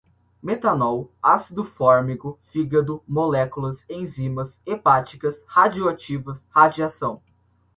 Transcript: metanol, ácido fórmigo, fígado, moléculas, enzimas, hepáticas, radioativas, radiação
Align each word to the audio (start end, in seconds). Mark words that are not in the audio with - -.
metanol, 0.41 1.11
ácido 1.21 1.63
fórmigo, 1.63 2.35
fígado, 2.49 3.03
moléculas, 3.07 3.85
enzimas, 3.87 4.59
hepáticas, 4.65 5.39
radioativas, 5.45 6.43
radiação 6.49 7.21